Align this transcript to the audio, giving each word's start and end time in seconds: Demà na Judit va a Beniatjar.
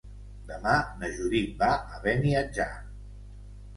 Demà 0.51 0.77
na 1.03 1.11
Judit 1.19 1.53
va 1.61 1.69
a 1.99 2.03
Beniatjar. 2.07 2.69